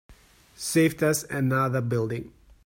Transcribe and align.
Saved 0.55 1.03
us 1.03 1.25
another 1.25 1.79
building. 1.79 2.33